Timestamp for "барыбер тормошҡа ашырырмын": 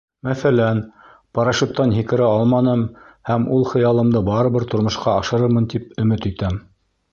4.33-5.71